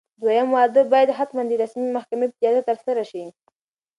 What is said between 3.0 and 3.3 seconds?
شي.